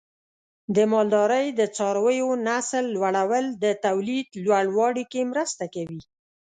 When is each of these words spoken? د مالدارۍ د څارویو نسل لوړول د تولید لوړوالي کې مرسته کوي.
د 0.75 0.77
مالدارۍ 0.93 1.45
د 1.59 1.61
څارویو 1.75 2.29
نسل 2.47 2.85
لوړول 2.95 3.45
د 3.63 3.65
تولید 3.85 4.27
لوړوالي 4.45 5.05
کې 5.11 5.21
مرسته 5.31 5.63
کوي. 5.75 6.01